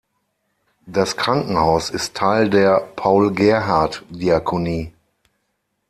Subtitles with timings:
[0.87, 4.91] Das Krankenhaus ist Teil der Paul Gerhardt Diakonie.